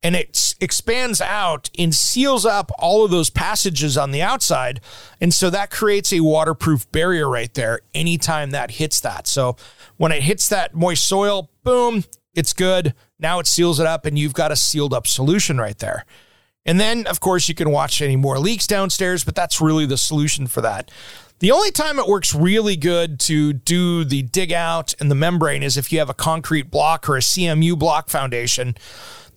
[0.02, 4.80] and it expands out and seals up all of those passages on the outside.
[5.20, 9.26] And so that creates a waterproof barrier right there anytime that hits that.
[9.26, 9.56] So
[9.98, 12.94] when it hits that moist soil, boom, it's good.
[13.18, 16.06] Now it seals it up and you've got a sealed up solution right there.
[16.64, 19.96] And then, of course, you can watch any more leaks downstairs, but that's really the
[19.96, 20.90] solution for that.
[21.40, 25.62] The only time it works really good to do the dig out and the membrane
[25.62, 28.76] is if you have a concrete block or a CMU block foundation.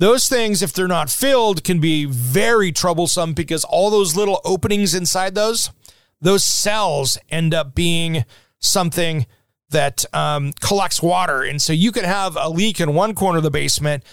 [0.04, 4.94] Those things, if they're not filled, can be very troublesome because all those little openings
[4.94, 5.72] inside those,
[6.20, 8.26] those cells end up being
[8.60, 9.26] something
[9.70, 11.44] that um, collects water.
[11.44, 14.04] And so you can have a leak in one corner of the basement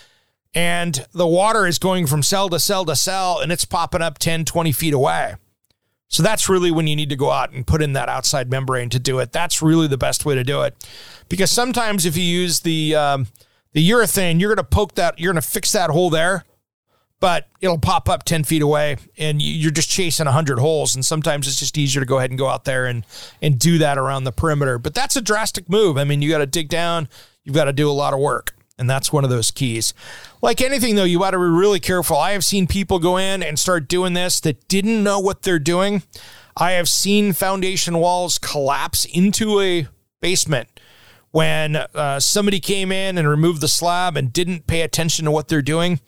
[0.55, 4.19] and the water is going from cell to cell to cell and it's popping up
[4.19, 5.35] 10, 20 feet away.
[6.07, 8.91] So that's really when you need to go out and put in that outside membrane
[8.91, 9.33] to do it.
[9.33, 10.77] That's really the best way to do it.
[11.29, 13.27] Because sometimes if you use the, um,
[13.73, 16.45] the urethane, you're going to poke that, you're going to fix that hole there,
[17.21, 20.95] but it'll pop up 10 feet away and you're just chasing 100 holes.
[20.95, 23.05] And sometimes it's just easier to go ahead and go out there and,
[23.41, 24.79] and do that around the perimeter.
[24.79, 25.99] But that's a drastic move.
[25.99, 27.09] I mean, you got to dig down,
[27.45, 28.55] you've got to do a lot of work.
[28.79, 29.93] And that's one of those keys.
[30.41, 32.17] Like anything, though, you got to be really careful.
[32.17, 35.59] I have seen people go in and start doing this that didn't know what they're
[35.59, 36.03] doing.
[36.57, 39.87] I have seen foundation walls collapse into a
[40.23, 40.80] basement
[41.33, 45.49] when uh, somebody came in and removed the slab and didn't pay attention to what
[45.49, 46.01] they're doing.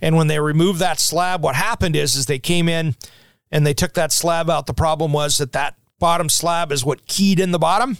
[0.00, 2.96] And when they removed that slab, what happened is, is they came in
[3.52, 4.66] and they took that slab out.
[4.66, 7.98] The problem was that that bottom slab is what keyed in the bottom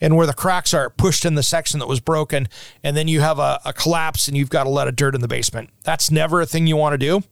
[0.00, 2.48] and where the cracks are pushed in the section that was broken.
[2.82, 5.20] And then you have a, a, collapse and you've got a lot of dirt in
[5.20, 5.70] the basement.
[5.84, 7.22] That's never a thing you want to do.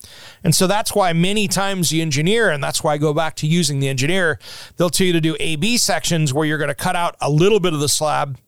[0.42, 3.46] And so that's why many times the engineer, and that's why I go back to
[3.46, 4.38] using the engineer,
[4.76, 7.30] they'll tell you to do A B sections where you're going to cut out a
[7.30, 8.38] little bit of the slab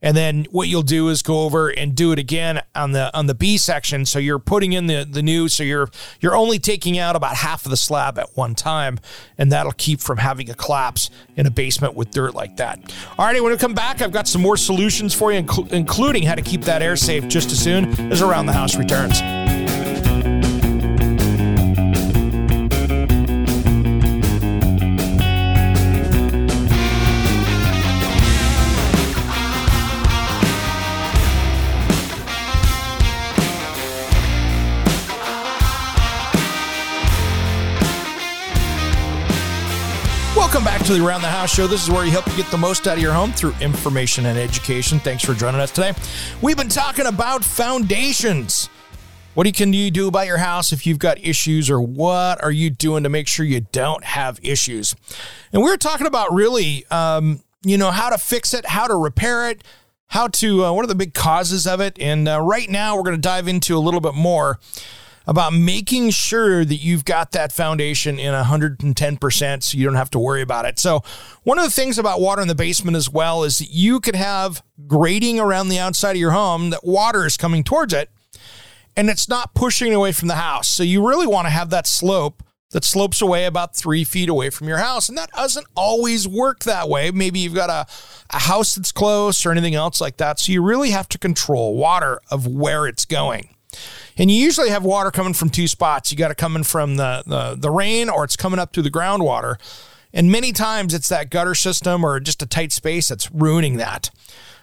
[0.00, 3.26] and then what you'll do is go over and do it again on the on
[3.26, 4.06] the B section.
[4.06, 5.48] So you're putting in the the new.
[5.48, 8.98] So you're you're only taking out about half of the slab at one time,
[9.36, 12.78] and that'll keep from having a collapse in a basement with dirt like that.
[13.18, 16.34] All righty, when we come back, I've got some more solutions for you, including how
[16.34, 19.20] to keep that air safe just as soon as Around the House returns.
[40.88, 41.66] To the Around the House Show.
[41.66, 44.24] This is where we help you get the most out of your home through information
[44.24, 44.98] and education.
[44.98, 45.92] Thanks for joining us today.
[46.40, 48.70] We've been talking about foundations.
[49.34, 52.70] What can you do about your house if you've got issues, or what are you
[52.70, 54.96] doing to make sure you don't have issues?
[55.52, 58.94] And we are talking about really, um, you know, how to fix it, how to
[58.94, 59.64] repair it,
[60.06, 62.00] how to, uh, what are the big causes of it.
[62.00, 64.58] And uh, right now, we're going to dive into a little bit more
[65.28, 70.18] about making sure that you've got that foundation in 110% so you don't have to
[70.18, 70.78] worry about it.
[70.78, 71.02] So,
[71.42, 74.16] one of the things about water in the basement as well is that you could
[74.16, 78.10] have grading around the outside of your home that water is coming towards it
[78.96, 80.66] and it's not pushing away from the house.
[80.66, 84.48] So, you really want to have that slope that slopes away about three feet away
[84.48, 85.10] from your house.
[85.10, 87.10] And that doesn't always work that way.
[87.10, 87.86] Maybe you've got a,
[88.34, 90.40] a house that's close or anything else like that.
[90.40, 93.50] So, you really have to control water of where it's going.
[94.18, 96.10] And you usually have water coming from two spots.
[96.10, 98.90] You got it coming from the, the, the rain or it's coming up through the
[98.90, 99.56] groundwater.
[100.12, 104.10] And many times it's that gutter system or just a tight space that's ruining that.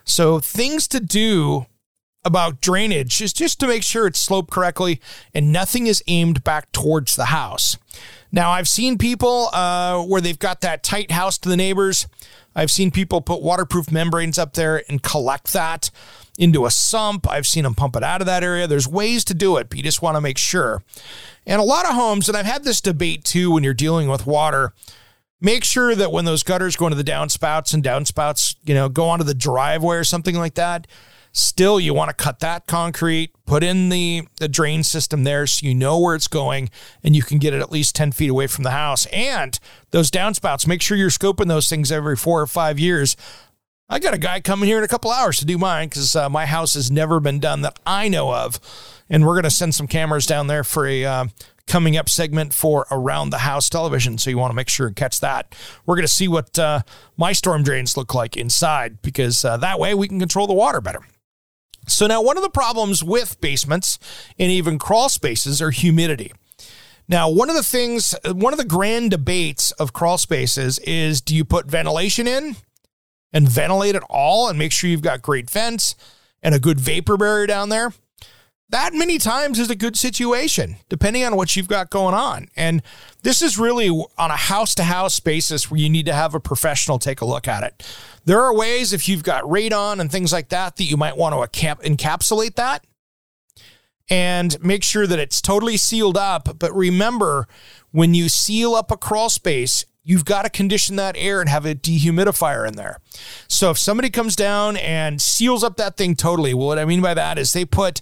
[0.03, 1.65] So things to do
[2.25, 4.99] about drainage is just to make sure it's sloped correctly
[5.33, 7.77] and nothing is aimed back towards the house.
[8.31, 12.07] Now, I've seen people uh, where they've got that tight house to the neighbors.
[12.55, 15.91] I've seen people put waterproof membranes up there and collect that
[16.37, 17.29] into a sump.
[17.29, 18.67] I've seen them pump it out of that area.
[18.67, 20.83] There's ways to do it, but you just want to make sure.
[21.45, 24.25] And a lot of homes, and I've had this debate too when you're dealing with
[24.25, 24.73] water,
[25.41, 29.09] make sure that when those gutters go into the downspouts and downspouts, you know, go
[29.09, 30.87] onto the driveway or something like that,
[31.35, 35.65] still you want to cut that concrete, put in the, the drain system there so
[35.67, 36.69] you know where it's going
[37.03, 39.05] and you can get it at least 10 feet away from the house.
[39.07, 39.59] And
[39.91, 43.17] those downspouts, make sure you're scoping those things every four or five years
[43.87, 46.27] I got a guy coming here in a couple hours to do mine because uh,
[46.27, 48.59] my house has never been done that I know of.
[49.09, 51.25] And we're going to send some cameras down there for a uh,
[51.67, 54.17] coming up segment for Around the House television.
[54.17, 55.53] So you want to make sure and catch that.
[55.85, 56.81] We're going to see what uh,
[57.15, 60.81] my storm drains look like inside because uh, that way we can control the water
[60.81, 61.01] better.
[61.87, 63.99] So now, one of the problems with basements
[64.39, 66.33] and even crawl spaces are humidity.
[67.07, 71.35] Now, one of the things, one of the grand debates of crawl spaces is do
[71.35, 72.55] you put ventilation in
[73.35, 75.93] and ventilate it all and make sure you've got great vents
[76.41, 77.91] and a good vapor barrier down there,
[78.69, 82.47] that many times is a good situation, depending on what you've got going on.
[82.55, 82.81] And
[83.23, 86.39] this is really on a house to house basis where you need to have a
[86.39, 87.85] professional take a look at it.
[88.23, 91.35] There are ways, if you've got radon and things like that, that you might want
[91.35, 92.85] to encapsulate that
[94.09, 96.57] and make sure that it's totally sealed up.
[96.57, 97.47] But remember,
[97.91, 101.65] when you seal up a crawl space, you've got to condition that air and have
[101.65, 102.99] a dehumidifier in there.
[103.49, 107.01] So if somebody comes down and seals up that thing totally, well, what I mean
[107.01, 108.01] by that is they put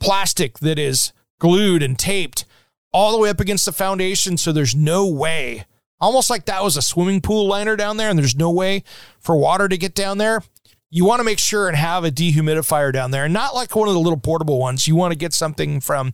[0.00, 2.44] plastic that is glued and taped
[2.92, 4.36] all the way up against the foundation.
[4.36, 5.64] So there's no way,
[6.00, 8.82] almost like that was a swimming pool liner down there and there's no way
[9.20, 10.42] for water to get down there.
[10.90, 13.88] You want to make sure and have a dehumidifier down there and not like one
[13.88, 14.88] of the little portable ones.
[14.88, 16.12] You want to get something from,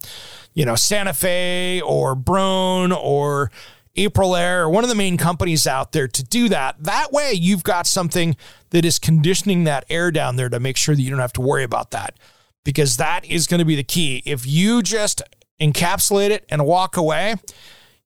[0.55, 3.51] you know, Santa Fe or Broan or
[3.97, 6.83] Aprilaire or one of the main companies out there to do that.
[6.83, 8.37] That way, you've got something
[8.71, 11.43] that is conditioning that air down there to make sure that you don't have to
[11.43, 12.19] worry about that
[12.65, 14.23] because that is going to be the key.
[14.25, 15.23] If you just
[15.61, 17.35] encapsulate it and walk away,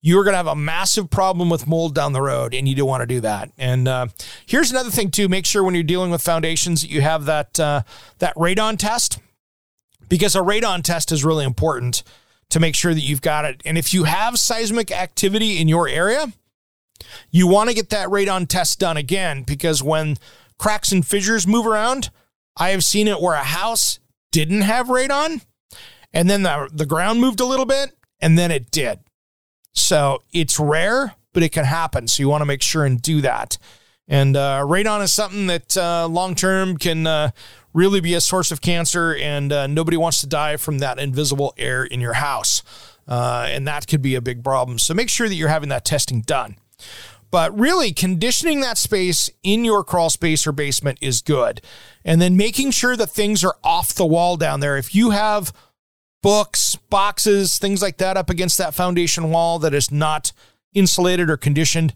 [0.02, 2.88] you're going to have a massive problem with mold down the road, and you don't
[2.88, 3.50] want to do that.
[3.58, 4.06] And uh,
[4.44, 7.58] here's another thing too: make sure when you're dealing with foundations that you have that
[7.58, 7.82] uh,
[8.18, 9.18] that radon test,
[10.08, 12.02] because a radon test is really important
[12.56, 13.60] to make sure that you've got it.
[13.66, 16.32] And if you have seismic activity in your area,
[17.30, 20.16] you want to get that radon test done again because when
[20.58, 22.08] cracks and fissures move around,
[22.56, 23.98] I have seen it where a house
[24.32, 25.44] didn't have radon
[26.14, 29.00] and then the, the ground moved a little bit and then it did.
[29.74, 32.08] So it's rare, but it can happen.
[32.08, 33.58] So you want to make sure and do that.
[34.08, 37.32] And uh, radon is something that uh, long term can uh,
[37.76, 41.52] really be a source of cancer, and uh, nobody wants to die from that invisible
[41.58, 42.62] air in your house.
[43.06, 44.78] Uh, and that could be a big problem.
[44.78, 46.56] So make sure that you're having that testing done.
[47.30, 51.60] But really, conditioning that space in your crawl space or basement is good.
[52.04, 54.78] And then making sure that things are off the wall down there.
[54.78, 55.52] If you have
[56.22, 60.32] books, boxes, things like that up against that foundation wall that is not
[60.72, 61.92] insulated or conditioned,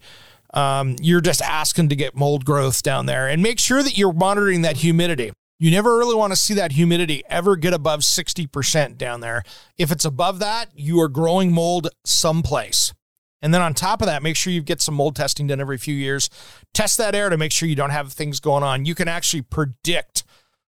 [0.53, 3.27] um, you're just asking to get mold growth down there.
[3.27, 5.31] And make sure that you're monitoring that humidity.
[5.61, 9.43] You never really want to see that humidity ever get above 60% down there.
[9.77, 12.95] If it's above that, you are growing mold someplace.
[13.43, 15.77] And then on top of that, make sure you get some mold testing done every
[15.77, 16.31] few years.
[16.73, 18.85] Test that air to make sure you don't have things going on.
[18.85, 20.23] You can actually predict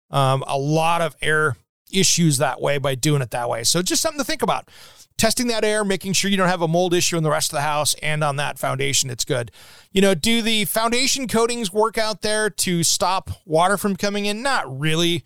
[0.09, 1.55] um, a lot of air
[1.93, 3.63] issues that way by doing it that way.
[3.63, 4.69] So just something to think about
[5.17, 7.57] testing that air, making sure you don't have a mold issue in the rest of
[7.57, 9.51] the house, and on that foundation, it's good.
[9.91, 14.41] You know, do the foundation coatings work out there to stop water from coming in?
[14.41, 15.23] Not really.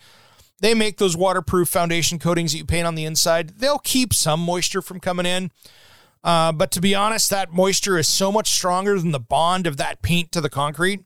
[0.60, 3.60] They make those waterproof foundation coatings that you paint on the inside.
[3.60, 5.52] They'll keep some moisture from coming in.
[6.26, 9.78] Uh, but to be honest, that moisture is so much stronger than the bond of
[9.78, 11.02] that paint to the concrete.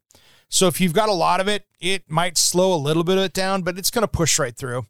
[0.47, 3.24] So if you've got a lot of it, it might slow a little bit of
[3.26, 4.86] it down, but it's going to push right through.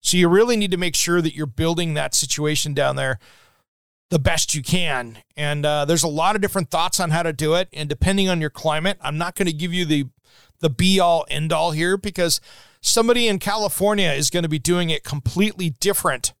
[0.00, 3.18] So you really need to make sure that you're building that situation down there
[4.10, 5.18] the best you can.
[5.36, 7.68] And uh, there's a lot of different thoughts on how to do it.
[7.72, 10.06] And depending on your climate, I'm not going to give you the
[10.60, 12.40] the be all end all here because
[12.80, 16.32] somebody in California is going to be doing it completely different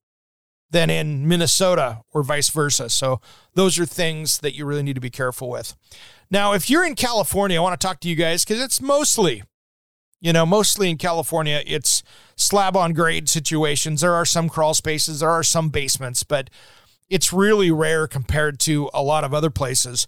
[0.70, 2.88] than in Minnesota or vice versa.
[2.88, 3.20] So
[3.54, 5.76] those are things that you really need to be careful with.
[6.30, 9.44] Now, if you're in California, I want to talk to you guys because it's mostly,
[10.20, 12.02] you know, mostly in California, it's
[12.36, 14.00] slab on grade situations.
[14.00, 16.50] There are some crawl spaces, there are some basements, but
[17.08, 20.06] it's really rare compared to a lot of other places.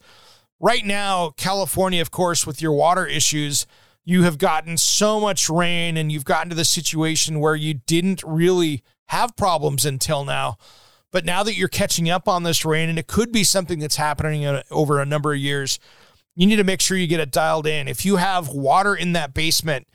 [0.58, 3.66] Right now, California, of course, with your water issues,
[4.04, 8.22] you have gotten so much rain and you've gotten to the situation where you didn't
[8.26, 10.56] really have problems until now.
[11.12, 13.96] But now that you're catching up on this rain, and it could be something that's
[13.96, 15.78] happening over a number of years,
[16.36, 17.88] you need to make sure you get it dialed in.
[17.88, 19.88] If you have water in that basement,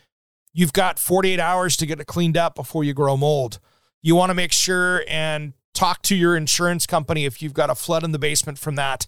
[0.55, 3.59] you've got 48 hours to get it cleaned up before you grow mold.
[4.01, 7.75] You want to make sure and talk to your insurance company if you've got a
[7.75, 9.05] flood in the basement from that.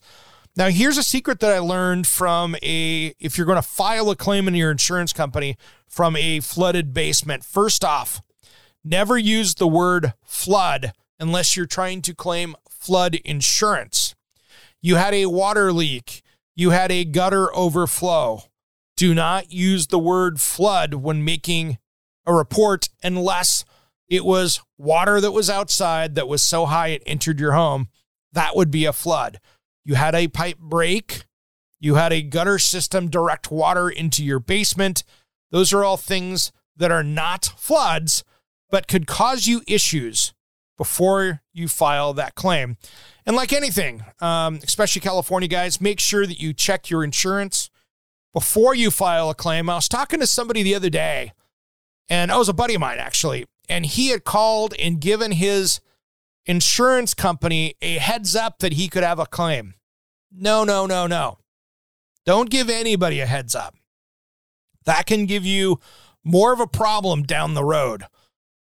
[0.58, 4.16] Now, here's a secret that I learned from a if you're going to file a
[4.16, 5.56] claim in your insurance company
[5.88, 7.46] from a flooded basement.
[7.46, 8.22] First off,
[8.84, 14.16] never use the word flood unless you're trying to claim flood insurance.
[14.82, 16.24] You had a water leak,
[16.56, 18.44] you had a gutter overflow.
[18.98, 21.78] Do not use the word flood when making
[22.26, 23.64] a report unless
[24.10, 27.90] it was water that was outside that was so high it entered your home.
[28.34, 29.40] That would be a flood.
[29.86, 31.26] You had a pipe break,
[31.80, 35.04] you had a gutter system direct water into your basement.
[35.52, 38.24] Those are all things that are not floods,
[38.70, 40.34] but could cause you issues
[40.76, 42.78] before you file that claim.
[43.26, 47.70] And like anything, um, especially California guys, make sure that you check your insurance
[48.38, 49.68] before you file a claim.
[49.68, 51.34] I was talking to somebody the other day,
[52.08, 55.80] and I was a buddy of mine actually, and he had called and given his
[56.46, 59.74] insurance company a heads up that he could have a claim.
[60.32, 61.40] No, no, no, no.
[62.28, 63.74] Don't give anybody a heads up.
[64.86, 65.80] That can give you
[66.24, 68.04] more of a problem down the road.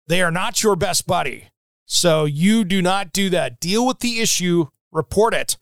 [0.07, 1.49] They are not your best buddy.
[1.85, 3.59] So you do not do that.
[3.59, 5.55] Deal with the issue, report it.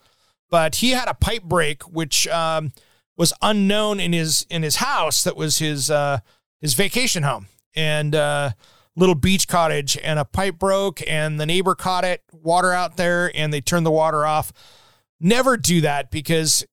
[0.49, 2.71] But he had a pipe break, which um,
[3.17, 5.23] was unknown in his in his house.
[5.23, 6.19] That was his uh,
[6.61, 8.51] his vacation home and uh,
[8.95, 9.97] little beach cottage.
[10.03, 13.85] And a pipe broke, and the neighbor caught it, water out there, and they turned
[13.85, 14.51] the water off.
[15.19, 16.65] Never do that because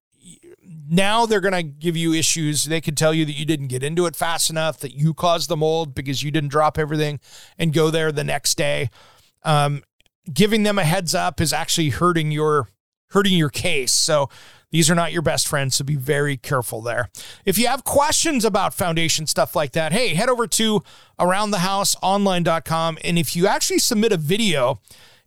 [0.88, 2.64] now they're going to give you issues.
[2.64, 5.48] They could tell you that you didn't get into it fast enough, that you caused
[5.48, 7.20] the mold because you didn't drop everything
[7.56, 8.90] and go there the next day.
[9.42, 9.82] Um,
[10.32, 12.68] giving them a heads up is actually hurting your
[13.10, 13.92] hurting your case.
[13.92, 14.28] So
[14.72, 17.10] these are not your best friends, so be very careful there.
[17.44, 20.82] If you have questions about foundation stuff like that, hey, head over to
[21.20, 24.80] aroundthehouseonline.com and if you actually submit a video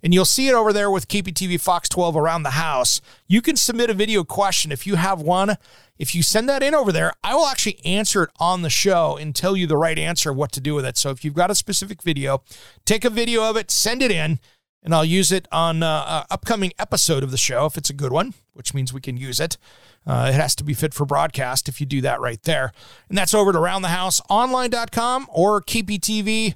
[0.06, 3.02] and you'll see it over there with KPTV Fox 12 around the house.
[3.28, 5.58] You can submit a video question if you have one.
[5.98, 9.18] If you send that in over there, I will actually answer it on the show
[9.18, 10.98] and tell you the right answer, of what to do with it.
[10.98, 12.44] So if you've got a specific video,
[12.86, 14.40] take a video of it, send it in,
[14.86, 17.94] and I'll use it on uh, an upcoming episode of the show if it's a
[17.94, 19.58] good one, which means we can use it.
[20.06, 22.72] Uh, it has to be fit for broadcast if you do that right there.
[23.10, 26.56] And that's over at aroundthehouseonline.com or kptv.com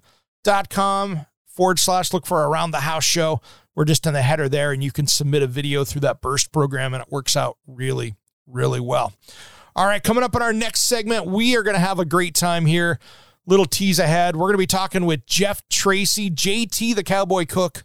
[1.47, 3.41] forward slash look for Around the House Show.
[3.73, 6.51] We're just in the header there, and you can submit a video through that burst
[6.51, 8.15] program, and it works out really,
[8.45, 9.13] really well.
[9.75, 12.35] All right, coming up in our next segment, we are going to have a great
[12.35, 12.99] time here.
[13.45, 14.35] Little tease ahead.
[14.35, 17.83] We're going to be talking with Jeff Tracy, JT, the cowboy cook.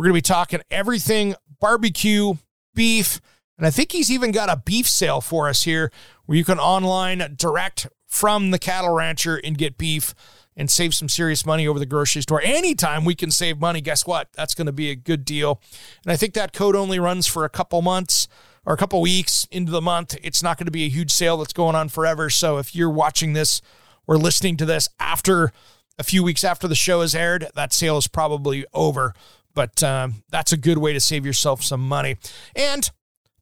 [0.00, 2.32] We're going to be talking everything barbecue,
[2.74, 3.20] beef,
[3.58, 5.92] and I think he's even got a beef sale for us here
[6.24, 10.14] where you can online direct from the cattle rancher and get beef
[10.56, 12.40] and save some serious money over the grocery store.
[12.40, 14.32] Anytime we can save money, guess what?
[14.32, 15.60] That's going to be a good deal.
[16.02, 18.26] And I think that code only runs for a couple months
[18.64, 20.16] or a couple weeks into the month.
[20.22, 22.30] It's not going to be a huge sale that's going on forever.
[22.30, 23.60] So if you're watching this
[24.06, 25.52] or listening to this after
[25.98, 29.12] a few weeks after the show is aired, that sale is probably over.
[29.54, 32.16] But um, that's a good way to save yourself some money.
[32.54, 32.88] And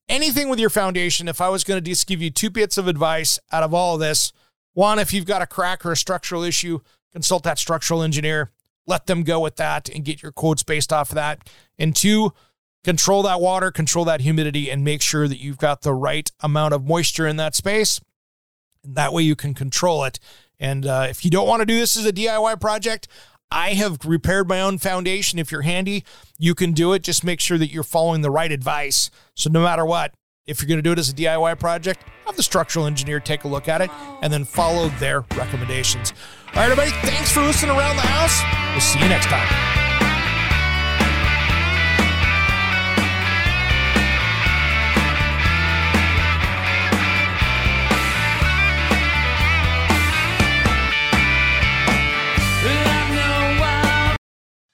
[0.09, 2.88] anything with your foundation, if I was going to just give you two bits of
[2.88, 4.32] advice out of all of this,
[4.74, 6.80] one, if you've got a crack or a structural issue,
[7.12, 8.50] consult that structural engineer,
[8.86, 11.48] let them go with that and get your quotes based off of that.
[11.78, 12.32] And two,
[12.84, 16.74] control that water, control that humidity, and make sure that you've got the right amount
[16.74, 18.00] of moisture in that space.
[18.82, 20.18] And that way you can control it.
[20.59, 23.09] And uh, if you don't want to do this as a DIY project,
[23.51, 25.38] I have repaired my own foundation.
[25.38, 26.05] If you're handy,
[26.38, 27.03] you can do it.
[27.03, 29.11] Just make sure that you're following the right advice.
[29.34, 30.12] So no matter what,
[30.46, 33.44] if you're going to do it as a DIY project, have the structural engineer take
[33.44, 33.90] a look at it
[34.22, 36.12] and then follow their recommendations.
[36.49, 38.72] All right, everybody, thanks for listening around the house.
[38.72, 39.78] We'll see you next time.